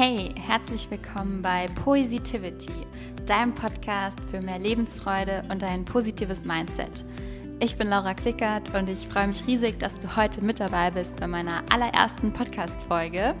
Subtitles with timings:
[0.00, 2.86] Hey, herzlich willkommen bei Poesitivity,
[3.26, 7.04] deinem Podcast für mehr Lebensfreude und ein positives Mindset.
[7.58, 11.16] Ich bin Laura Quickert und ich freue mich riesig, dass du heute mit dabei bist
[11.18, 13.34] bei meiner allerersten Podcast-Folge.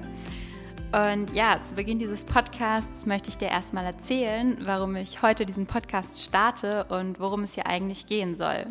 [0.90, 5.68] Und ja, zu Beginn dieses Podcasts möchte ich dir erstmal erzählen, warum ich heute diesen
[5.68, 8.66] Podcast starte und worum es hier eigentlich gehen soll.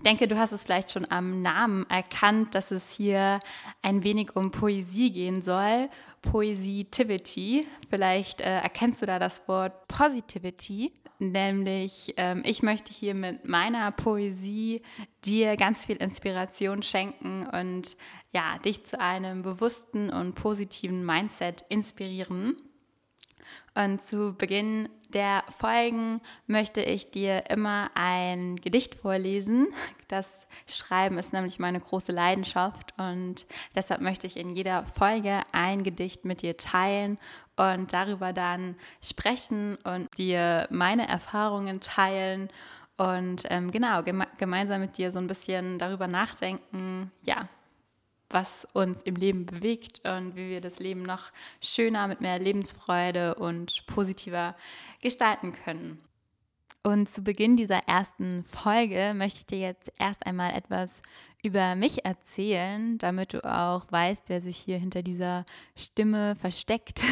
[0.00, 3.38] Ich denke, du hast es vielleicht schon am Namen erkannt, dass es hier
[3.82, 5.90] ein wenig um Poesie gehen soll.
[6.22, 7.66] Poesitivity.
[7.88, 10.92] Vielleicht äh, erkennst du da das Wort Positivity.
[11.18, 14.82] Nämlich, ähm, ich möchte hier mit meiner Poesie
[15.24, 17.96] dir ganz viel Inspiration schenken und
[18.32, 22.56] ja, dich zu einem bewussten und positiven Mindset inspirieren.
[23.74, 29.68] Und zu Beginn der Folgen möchte ich dir immer ein Gedicht vorlesen.
[30.08, 35.84] Das Schreiben ist nämlich meine große Leidenschaft und deshalb möchte ich in jeder Folge ein
[35.84, 37.18] Gedicht mit dir teilen
[37.56, 42.48] und darüber dann sprechen und dir meine Erfahrungen teilen
[42.96, 47.48] und ähm, genau geme gemeinsam mit dir so ein bisschen darüber nachdenken, ja,
[48.30, 53.34] was uns im Leben bewegt und wie wir das Leben noch schöner mit mehr Lebensfreude
[53.34, 54.56] und positiver
[55.02, 55.98] gestalten können.
[56.82, 61.02] Und zu Beginn dieser ersten Folge möchte ich dir jetzt erst einmal etwas
[61.42, 65.44] über mich erzählen, damit du auch weißt, wer sich hier hinter dieser
[65.76, 67.02] Stimme versteckt.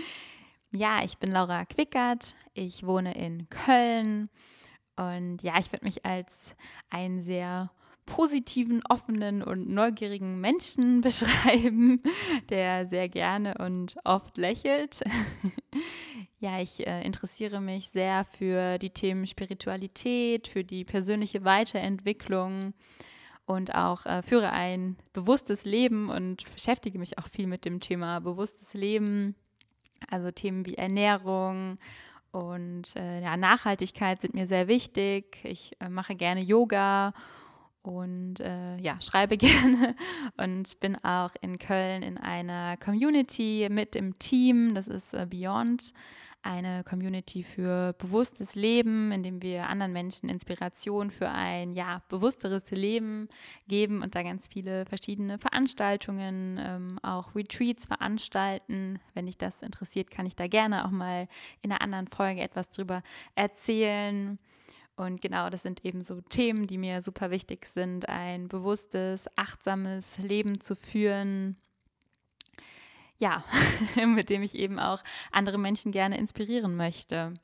[0.72, 4.30] ja, ich bin Laura Quickert, ich wohne in Köln
[4.96, 6.56] und ja, ich würde mich als
[6.90, 7.70] ein sehr
[8.08, 12.02] positiven, offenen und neugierigen Menschen beschreiben,
[12.48, 15.04] der sehr gerne und oft lächelt.
[16.40, 22.74] ja, ich äh, interessiere mich sehr für die Themen Spiritualität, für die persönliche Weiterentwicklung
[23.46, 28.20] und auch äh, führe ein bewusstes Leben und beschäftige mich auch viel mit dem Thema
[28.20, 29.34] bewusstes Leben.
[30.10, 31.78] Also Themen wie Ernährung
[32.30, 35.38] und äh, ja, Nachhaltigkeit sind mir sehr wichtig.
[35.44, 37.12] Ich äh, mache gerne Yoga
[37.82, 39.94] und äh, ja, schreibe gerne
[40.36, 44.74] und bin auch in Köln in einer Community mit im Team.
[44.74, 45.92] Das ist äh, Beyond,
[46.42, 52.70] eine Community für bewusstes Leben, in dem wir anderen Menschen Inspiration für ein ja bewussteres
[52.70, 53.28] Leben
[53.66, 59.00] geben und da ganz viele verschiedene Veranstaltungen, ähm, auch Retreats veranstalten.
[59.14, 61.28] Wenn dich das interessiert, kann ich da gerne auch mal
[61.62, 63.02] in einer anderen Folge etwas drüber
[63.34, 64.38] erzählen.
[64.98, 70.18] Und genau, das sind eben so Themen, die mir super wichtig sind, ein bewusstes, achtsames
[70.18, 71.56] Leben zu führen.
[73.18, 73.44] Ja,
[74.06, 77.34] mit dem ich eben auch andere Menschen gerne inspirieren möchte.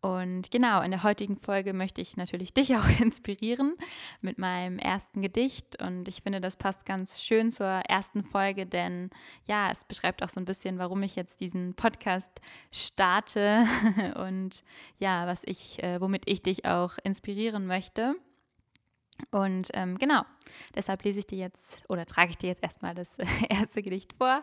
[0.00, 3.74] Und genau, in der heutigen Folge möchte ich natürlich dich auch inspirieren
[4.20, 5.82] mit meinem ersten Gedicht.
[5.82, 9.10] Und ich finde, das passt ganz schön zur ersten Folge, denn
[9.46, 13.66] ja, es beschreibt auch so ein bisschen, warum ich jetzt diesen Podcast starte
[14.16, 14.62] und
[14.98, 18.14] ja, was ich, äh, womit ich dich auch inspirieren möchte.
[19.32, 20.22] Und ähm, genau,
[20.76, 24.42] deshalb lese ich dir jetzt oder trage ich dir jetzt erstmal das erste Gedicht vor.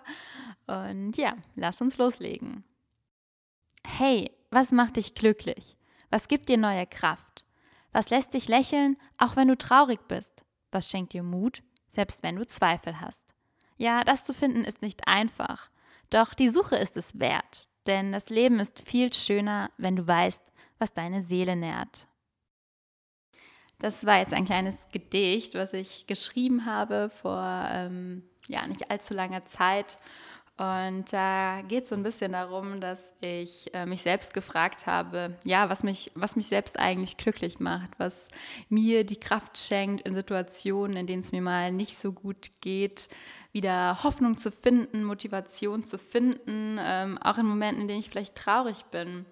[0.68, 2.66] Und ja, lass uns loslegen.
[3.86, 5.76] Hey, was macht dich glücklich?
[6.10, 7.44] Was gibt dir neue Kraft?
[7.92, 10.46] Was lässt dich lächeln, auch wenn du traurig bist?
[10.72, 13.34] Was schenkt dir Mut, selbst wenn du Zweifel hast?
[13.76, 15.70] Ja, das zu finden ist nicht einfach.
[16.10, 20.54] Doch die Suche ist es wert, denn das Leben ist viel schöner, wenn du weißt,
[20.80, 22.08] was deine Seele nährt.
[23.80, 29.14] Das war jetzt ein kleines Gedicht, was ich geschrieben habe vor ähm, ja, nicht allzu
[29.14, 29.98] langer Zeit
[30.58, 35.36] und da geht es so ein bisschen darum, dass ich äh, mich selbst gefragt habe,
[35.44, 38.30] ja, was mich, was mich selbst eigentlich glücklich macht, was
[38.70, 43.10] mir die Kraft schenkt, in Situationen, in denen es mir mal nicht so gut geht,
[43.52, 48.36] wieder Hoffnung zu finden, Motivation zu finden, ähm, auch in Momenten, in denen ich vielleicht
[48.36, 49.26] traurig bin,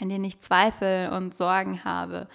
[0.00, 2.26] in denen ich Zweifel und Sorgen habe.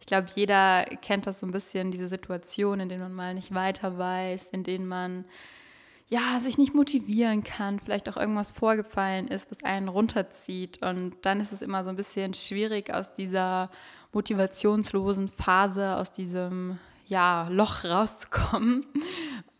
[0.00, 3.52] Ich glaube, jeder kennt das so ein bisschen, diese Situation, in denen man mal nicht
[3.52, 5.26] weiter weiß, in denen man
[6.10, 10.82] ja, sich nicht motivieren kann, vielleicht auch irgendwas vorgefallen ist, was einen runterzieht.
[10.82, 13.70] Und dann ist es immer so ein bisschen schwierig, aus dieser
[14.12, 18.86] motivationslosen Phase, aus diesem ja, Loch rauszukommen.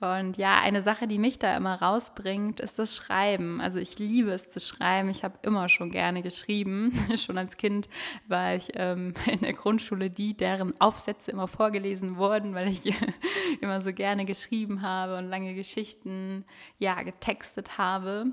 [0.00, 3.60] Und ja, eine Sache, die mich da immer rausbringt, ist das Schreiben.
[3.60, 5.10] Also ich liebe es zu schreiben.
[5.10, 6.98] Ich habe immer schon gerne geschrieben.
[7.18, 7.86] schon als Kind
[8.26, 12.94] war ich ähm, in der Grundschule die, deren Aufsätze immer vorgelesen wurden, weil ich
[13.60, 16.46] immer so gerne geschrieben habe und lange Geschichten
[16.78, 18.24] ja getextet habe.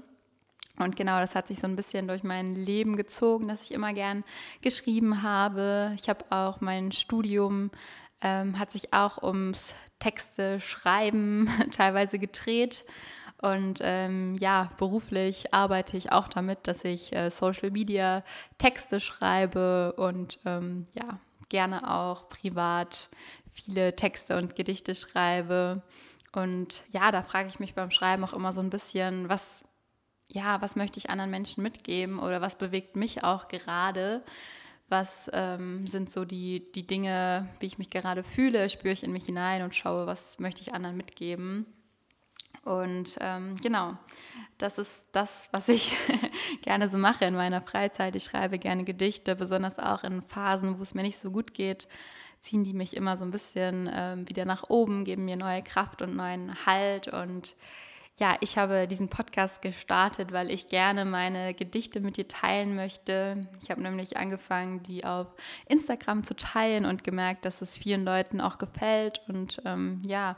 [0.80, 3.94] Und genau, das hat sich so ein bisschen durch mein Leben gezogen, dass ich immer
[3.94, 4.24] gern
[4.62, 5.92] geschrieben habe.
[5.96, 7.72] Ich habe auch mein Studium
[8.22, 12.86] ähm, hat sich auch ums Texte schreiben teilweise gedreht.
[13.40, 18.24] Und ähm, ja, beruflich arbeite ich auch damit, dass ich äh, Social Media
[18.58, 21.20] Texte schreibe und ähm, ja,
[21.50, 23.10] gerne auch privat
[23.52, 25.84] viele Texte und Gedichte schreibe.
[26.34, 29.64] Und ja, da frage ich mich beim Schreiben auch immer so ein bisschen, was,
[30.28, 34.24] ja, was möchte ich anderen Menschen mitgeben oder was bewegt mich auch gerade?
[34.90, 38.70] Was ähm, sind so die, die Dinge, wie ich mich gerade fühle?
[38.70, 41.66] Spüre ich in mich hinein und schaue, was möchte ich anderen mitgeben?
[42.64, 43.98] Und ähm, genau,
[44.58, 45.96] das ist das, was ich
[46.62, 48.16] gerne so mache in meiner Freizeit.
[48.16, 51.88] Ich schreibe gerne Gedichte, besonders auch in Phasen, wo es mir nicht so gut geht,
[52.40, 56.02] ziehen die mich immer so ein bisschen ähm, wieder nach oben, geben mir neue Kraft
[56.02, 57.08] und neuen Halt.
[57.08, 57.56] Und
[58.20, 63.48] ja, ich habe diesen Podcast gestartet, weil ich gerne meine Gedichte mit dir teilen möchte.
[63.62, 65.28] Ich habe nämlich angefangen, die auf
[65.68, 70.36] Instagram zu teilen und gemerkt, dass es vielen Leuten auch gefällt und ähm, ja,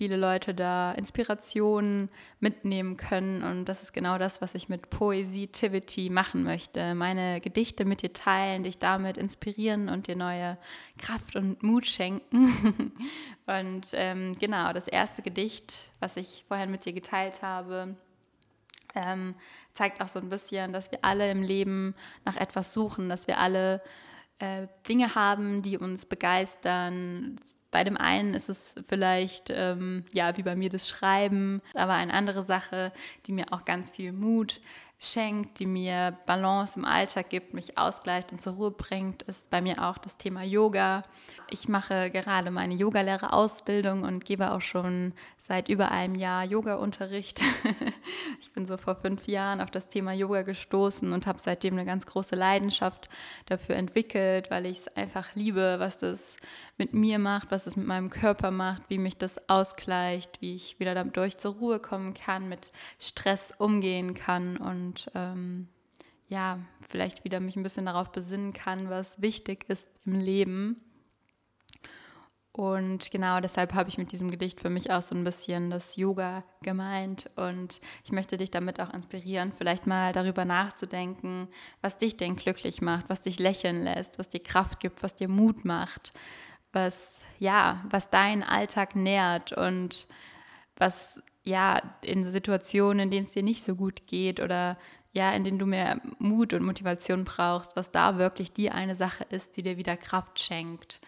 [0.00, 2.08] viele Leute da Inspirationen
[2.38, 3.42] mitnehmen können.
[3.42, 6.94] Und das ist genau das, was ich mit Poesie-Tivity machen möchte.
[6.94, 10.56] Meine Gedichte mit dir teilen, dich damit inspirieren und dir neue
[10.96, 12.94] Kraft und Mut schenken.
[13.46, 17.94] und ähm, genau, das erste Gedicht, was ich vorhin mit dir geteilt habe,
[18.94, 19.34] ähm,
[19.74, 21.94] zeigt auch so ein bisschen, dass wir alle im Leben
[22.24, 23.82] nach etwas suchen, dass wir alle
[24.38, 27.38] äh, Dinge haben, die uns begeistern,
[27.70, 32.12] bei dem einen ist es vielleicht, ähm, ja, wie bei mir das Schreiben, aber eine
[32.12, 32.92] andere Sache,
[33.26, 34.60] die mir auch ganz viel Mut
[35.02, 39.62] schenkt, die mir Balance im Alltag gibt, mich ausgleicht und zur Ruhe bringt, ist bei
[39.62, 41.04] mir auch das Thema Yoga.
[41.48, 47.42] Ich mache gerade meine Yogalehrerausbildung und gebe auch schon seit über einem Jahr Yoga-Unterricht.
[48.40, 51.86] ich bin so vor fünf Jahren auf das Thema Yoga gestoßen und habe seitdem eine
[51.86, 53.08] ganz große Leidenschaft
[53.46, 56.36] dafür entwickelt, weil ich es einfach liebe, was das
[56.76, 60.78] mit mir macht, was es mit meinem Körper macht, wie mich das ausgleicht, wie ich
[60.78, 65.68] wieder dadurch zur Ruhe kommen kann, mit Stress umgehen kann und ähm,
[66.28, 66.58] ja,
[66.88, 70.80] vielleicht wieder mich ein bisschen darauf besinnen kann, was wichtig ist im Leben
[72.52, 75.96] und genau deshalb habe ich mit diesem Gedicht für mich auch so ein bisschen das
[75.96, 77.30] Yoga gemeint.
[77.36, 81.48] Und ich möchte dich damit auch inspirieren, vielleicht mal darüber nachzudenken,
[81.80, 85.28] was dich denn glücklich macht, was dich lächeln lässt, was dir Kraft gibt, was dir
[85.28, 86.12] Mut macht,
[86.72, 90.08] was, ja, was deinen Alltag nährt und
[90.76, 94.78] was, ja, in Situationen, in denen es dir nicht so gut geht oder
[95.12, 99.24] ja, in denen du mehr Mut und Motivation brauchst, was da wirklich die eine Sache
[99.30, 101.00] ist, die dir wieder Kraft schenkt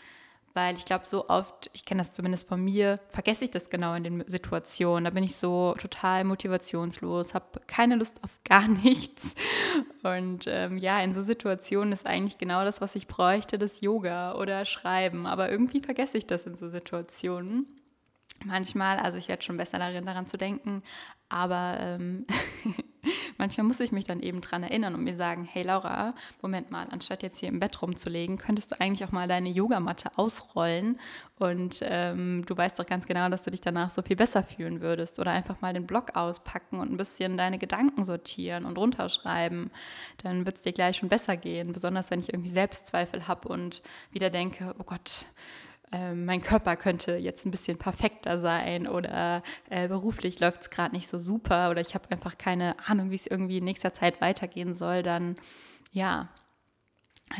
[0.54, 3.94] weil ich glaube, so oft, ich kenne das zumindest von mir, vergesse ich das genau
[3.94, 5.04] in den Situationen.
[5.04, 9.34] Da bin ich so total motivationslos, habe keine Lust auf gar nichts.
[10.02, 14.34] Und ähm, ja, in so Situationen ist eigentlich genau das, was ich bräuchte, das Yoga
[14.34, 15.26] oder Schreiben.
[15.26, 17.66] Aber irgendwie vergesse ich das in so Situationen.
[18.44, 20.82] Manchmal, also ich werde schon besser darin, daran zu denken,
[21.28, 22.26] aber ähm,
[23.38, 26.86] manchmal muss ich mich dann eben dran erinnern und mir sagen, hey Laura, Moment mal,
[26.90, 30.98] anstatt jetzt hier im Bett rumzulegen, könntest du eigentlich auch mal deine Yogamatte ausrollen
[31.38, 34.80] und ähm, du weißt doch ganz genau, dass du dich danach so viel besser fühlen
[34.80, 35.18] würdest.
[35.18, 39.70] Oder einfach mal den Blog auspacken und ein bisschen deine Gedanken sortieren und runterschreiben,
[40.18, 43.82] dann wird es dir gleich schon besser gehen, besonders wenn ich irgendwie Selbstzweifel habe und
[44.12, 45.26] wieder denke, oh Gott,
[45.92, 50.94] ähm, mein Körper könnte jetzt ein bisschen perfekter sein oder äh, beruflich läuft es gerade
[50.94, 54.20] nicht so super oder ich habe einfach keine Ahnung, wie es irgendwie in nächster Zeit
[54.22, 55.36] weitergehen soll, dann
[55.92, 56.30] ja,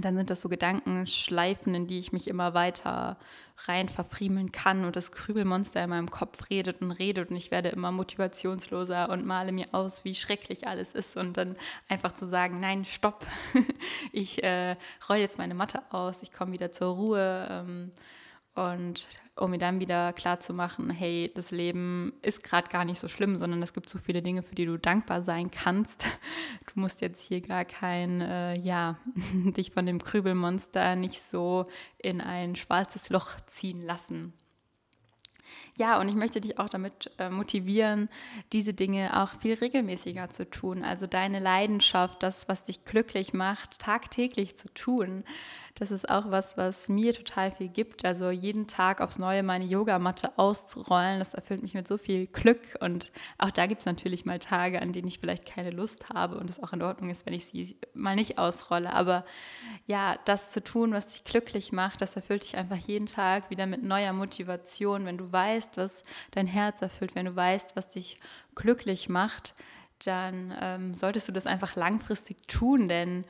[0.00, 3.18] dann sind das so Gedankenschleifen, in die ich mich immer weiter
[3.64, 7.70] rein verfriemeln kann und das Krübelmonster in meinem Kopf redet und redet und ich werde
[7.70, 11.56] immer motivationsloser und male mir aus, wie schrecklich alles ist und dann
[11.88, 13.26] einfach zu sagen, nein, stopp,
[14.12, 14.76] ich äh,
[15.08, 17.48] roll jetzt meine Matte aus, ich komme wieder zur Ruhe.
[17.50, 17.92] Ähm,
[18.54, 22.98] und um mir dann wieder klar zu machen, hey, das Leben ist gerade gar nicht
[22.98, 26.06] so schlimm, sondern es gibt so viele Dinge, für die du dankbar sein kannst.
[26.74, 28.96] Du musst jetzt hier gar kein, äh, ja,
[29.34, 31.66] dich von dem Krübelmonster nicht so
[31.98, 34.32] in ein schwarzes Loch ziehen lassen.
[35.76, 38.08] Ja, und ich möchte dich auch damit äh, motivieren,
[38.52, 40.84] diese Dinge auch viel regelmäßiger zu tun.
[40.84, 45.24] Also deine Leidenschaft, das, was dich glücklich macht, tagtäglich zu tun.
[45.74, 48.04] Das ist auch was, was mir total viel gibt.
[48.04, 52.60] Also jeden Tag aufs Neue meine Yogamatte auszurollen, das erfüllt mich mit so viel Glück.
[52.80, 56.36] Und auch da gibt es natürlich mal Tage, an denen ich vielleicht keine Lust habe
[56.36, 58.92] und es auch in Ordnung ist, wenn ich sie mal nicht ausrolle.
[58.92, 59.24] Aber
[59.86, 63.66] ja, das zu tun, was dich glücklich macht, das erfüllt dich einfach jeden Tag wieder
[63.66, 65.06] mit neuer Motivation.
[65.06, 68.18] Wenn du weißt, was dein Herz erfüllt, wenn du weißt, was dich
[68.54, 69.54] glücklich macht,
[70.04, 73.24] dann ähm, solltest du das einfach langfristig tun, denn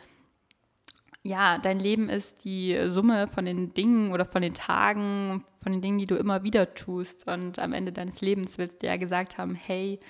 [1.25, 5.81] ja, dein Leben ist die Summe von den Dingen oder von den Tagen, von den
[5.81, 7.29] Dingen, die du immer wieder tust.
[7.29, 10.01] Und am Ende deines Lebens willst du ja gesagt haben, hey,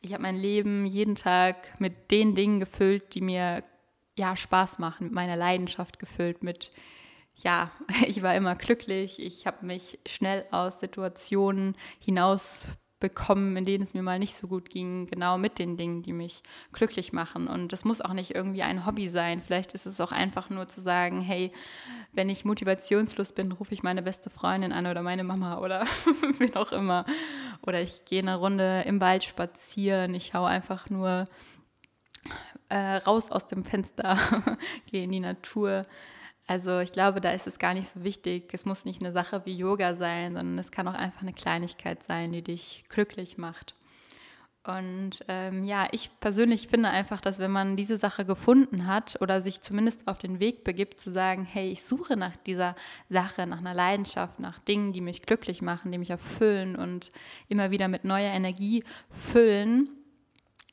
[0.00, 3.62] ich habe mein Leben jeden Tag mit den Dingen gefüllt, die mir
[4.16, 6.70] ja Spaß machen, mit meiner Leidenschaft gefüllt, mit
[7.36, 7.70] ja,
[8.06, 12.68] ich war immer glücklich, ich habe mich schnell aus Situationen hinaus
[13.02, 16.12] bekommen, in denen es mir mal nicht so gut ging, genau mit den Dingen, die
[16.12, 16.40] mich
[16.70, 17.48] glücklich machen.
[17.48, 19.42] Und das muss auch nicht irgendwie ein Hobby sein.
[19.42, 21.50] Vielleicht ist es auch einfach nur zu sagen, hey,
[22.12, 25.80] wenn ich motivationslos bin, rufe ich meine beste Freundin an oder meine Mama oder
[26.38, 27.04] wen auch immer.
[27.66, 30.14] Oder ich gehe eine Runde im Wald spazieren.
[30.14, 31.24] Ich schaue einfach nur
[32.72, 34.18] äh, raus aus dem Fenster,
[34.90, 35.84] gehe in die Natur.
[36.46, 38.52] Also ich glaube, da ist es gar nicht so wichtig.
[38.52, 42.02] Es muss nicht eine Sache wie Yoga sein, sondern es kann auch einfach eine Kleinigkeit
[42.02, 43.74] sein, die dich glücklich macht.
[44.64, 49.42] Und ähm, ja, ich persönlich finde einfach, dass wenn man diese Sache gefunden hat oder
[49.42, 52.74] sich zumindest auf den Weg begibt, zu sagen, hey, ich suche nach dieser
[53.10, 57.10] Sache, nach einer Leidenschaft, nach Dingen, die mich glücklich machen, die mich erfüllen und
[57.48, 60.01] immer wieder mit neuer Energie füllen,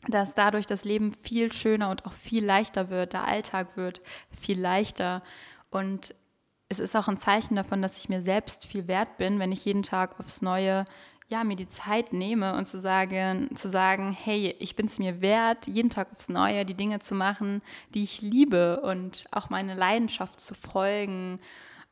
[0.08, 4.02] dass dadurch das Leben viel schöner und auch viel leichter wird, der Alltag wird
[4.32, 5.22] viel leichter
[5.70, 6.16] und
[6.70, 9.66] es ist auch ein Zeichen davon, dass ich mir selbst viel wert bin, wenn ich
[9.66, 10.86] jeden Tag aufs Neue
[11.30, 15.22] ja, mir die Zeit nehme und zu sagen, zu sagen, hey, ich bin es mir
[15.22, 17.62] wert, jeden Tag aufs Neue die Dinge zu machen,
[17.94, 21.40] die ich liebe und auch meine Leidenschaft zu folgen.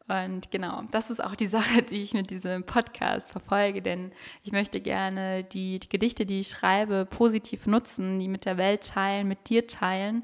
[0.07, 4.11] Und genau, das ist auch die Sache, die ich mit diesem Podcast verfolge, denn
[4.43, 8.87] ich möchte gerne die, die Gedichte, die ich schreibe, positiv nutzen, die mit der Welt
[8.87, 10.23] teilen, mit dir teilen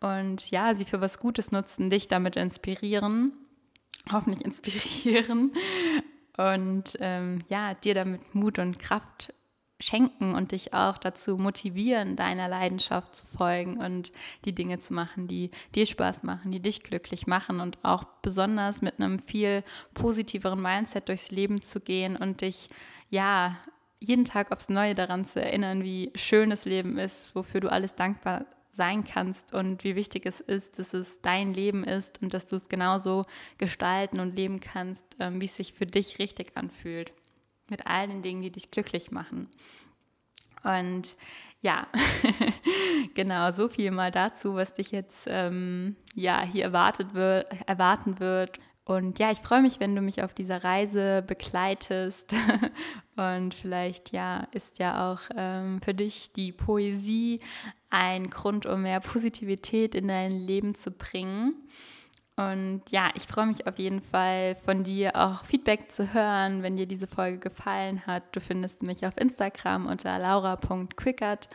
[0.00, 3.32] und ja, sie für was Gutes nutzen, dich damit inspirieren,
[4.10, 5.52] hoffentlich inspirieren
[6.36, 9.32] und ähm, ja, dir damit Mut und Kraft
[9.82, 14.12] schenken und dich auch dazu motivieren, deiner Leidenschaft zu folgen und
[14.44, 18.82] die Dinge zu machen, die dir Spaß machen, die dich glücklich machen und auch besonders
[18.82, 22.68] mit einem viel positiveren Mindset durchs Leben zu gehen und dich
[23.10, 23.56] ja
[24.00, 27.94] jeden Tag aufs Neue daran zu erinnern, wie schön das Leben ist, wofür du alles
[27.94, 32.46] dankbar sein kannst und wie wichtig es ist, dass es dein Leben ist und dass
[32.46, 33.26] du es genauso
[33.58, 37.12] gestalten und leben kannst, ähm, wie es sich für dich richtig anfühlt.
[37.68, 39.48] Mit all den Dingen, die dich glücklich machen.
[40.64, 41.16] Und
[41.60, 41.86] ja,
[43.14, 48.58] genau, so viel mal dazu, was dich jetzt ähm, ja, hier erwartet wird, erwarten wird.
[48.84, 52.34] Und ja, ich freue mich, wenn du mich auf dieser Reise begleitest.
[53.16, 57.38] Und vielleicht, ja, ist ja auch ähm, für dich die Poesie
[57.90, 61.54] ein Grund, um mehr Positivität in dein Leben zu bringen.
[62.36, 66.76] Und ja, ich freue mich auf jeden Fall von dir auch Feedback zu hören, wenn
[66.76, 68.22] dir diese Folge gefallen hat.
[68.32, 71.48] Du findest mich auf Instagram unter laura.quickert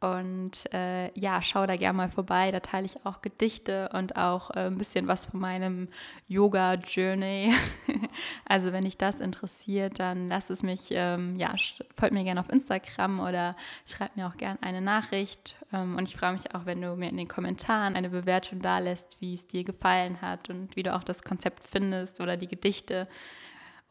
[0.00, 2.50] und äh, ja, schau da gerne mal vorbei.
[2.50, 5.88] Da teile ich auch Gedichte und auch äh, ein bisschen was von meinem
[6.28, 7.54] Yoga-Journey.
[8.44, 11.54] also wenn dich das interessiert, dann lass es mich, ähm, ja,
[11.96, 15.56] folgt mir gerne auf Instagram oder schreib mir auch gerne eine Nachricht.
[15.72, 18.78] Ähm, und ich freue mich auch, wenn du mir in den Kommentaren eine Bewertung da
[18.78, 22.48] lässt, wie es dir gefallen hat und wie du auch das Konzept findest oder die
[22.48, 23.08] Gedichte.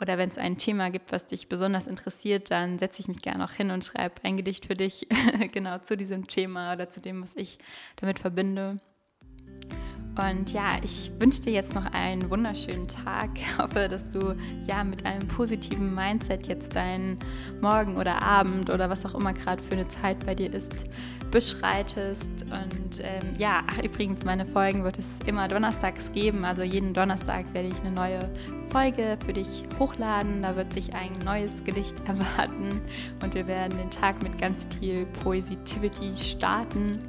[0.01, 3.45] Oder wenn es ein Thema gibt, was dich besonders interessiert, dann setze ich mich gerne
[3.45, 5.07] auch hin und schreibe ein Gedicht für dich
[5.53, 7.57] genau zu diesem Thema oder zu dem, was ich
[7.95, 8.79] damit verbinde.
[10.17, 13.29] Und ja, ich wünsche dir jetzt noch einen wunderschönen Tag.
[13.45, 14.35] Ich hoffe, dass du
[14.67, 17.17] ja mit einem positiven Mindset jetzt deinen
[17.61, 20.85] Morgen oder Abend oder was auch immer gerade für eine Zeit bei dir ist,
[21.31, 22.43] beschreitest.
[22.43, 26.43] Und ähm, ja, ach, übrigens, meine Folgen wird es immer donnerstags geben.
[26.43, 28.19] Also jeden Donnerstag werde ich eine neue
[28.69, 30.41] Folge für dich hochladen.
[30.41, 32.81] Da wird dich ein neues Gedicht erwarten
[33.23, 36.99] und wir werden den Tag mit ganz viel Positivity starten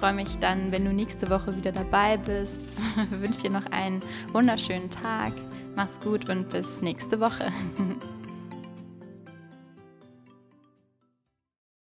[0.00, 2.64] freue mich dann, wenn du nächste Woche wieder dabei bist.
[3.12, 4.00] Ich wünsche dir noch einen
[4.32, 5.34] wunderschönen Tag.
[5.76, 7.52] Mach's gut und bis nächste Woche.